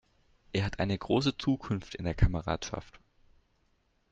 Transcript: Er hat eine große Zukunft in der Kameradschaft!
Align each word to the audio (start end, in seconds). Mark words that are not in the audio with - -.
Er 0.51 0.65
hat 0.65 0.79
eine 0.79 0.97
große 0.97 1.37
Zukunft 1.37 1.93
in 1.93 2.05
der 2.05 2.15
Kameradschaft! 2.15 2.99